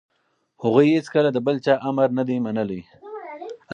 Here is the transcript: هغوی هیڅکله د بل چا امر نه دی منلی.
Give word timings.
هغوی 0.63 0.87
هیڅکله 0.95 1.29
د 1.33 1.37
بل 1.45 1.55
چا 1.65 1.73
امر 1.89 2.09
نه 2.17 2.23
دی 2.27 2.37
منلی. 2.45 2.81